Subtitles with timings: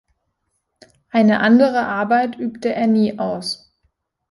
[1.11, 3.71] Eine andere Arbeit übte er nie aus.